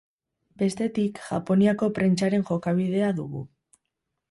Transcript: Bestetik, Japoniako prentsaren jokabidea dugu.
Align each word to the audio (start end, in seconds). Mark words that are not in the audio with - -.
Bestetik, 0.61 1.19
Japoniako 1.27 1.91
prentsaren 1.99 2.47
jokabidea 2.51 3.13
dugu. 3.21 3.47